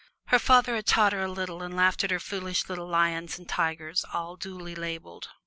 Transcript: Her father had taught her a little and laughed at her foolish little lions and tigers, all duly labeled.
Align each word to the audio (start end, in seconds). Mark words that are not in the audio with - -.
Her 0.29 0.39
father 0.39 0.73
had 0.73 0.87
taught 0.87 1.13
her 1.13 1.21
a 1.21 1.27
little 1.31 1.61
and 1.61 1.75
laughed 1.75 2.03
at 2.03 2.09
her 2.09 2.19
foolish 2.19 2.67
little 2.67 2.87
lions 2.87 3.37
and 3.37 3.47
tigers, 3.47 4.03
all 4.13 4.35
duly 4.35 4.73
labeled. 4.73 5.29